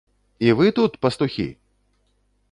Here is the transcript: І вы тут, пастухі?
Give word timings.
І 0.45 0.53
вы 0.61 0.69
тут, 0.79 0.97
пастухі? 1.05 1.45